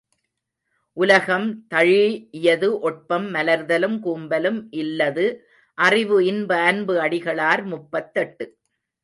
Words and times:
உலகம் 0.97 1.45
தழீஇயது 1.69 2.69
ஒட்பம் 2.81 3.27
மலர்தலும் 3.33 3.99
கூம்பலும் 3.99 4.67
இல்லது 4.71 5.27
அறிவு 5.77 6.25
இன்ப 6.25 6.57
அன்பு 6.61 6.95
அடிகளார் 7.01 7.63
முப்பத்தெட்டு. 7.65 8.47